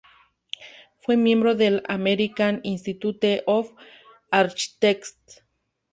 [0.97, 3.71] Fue miembro del American Institute of
[4.31, 5.43] Architects.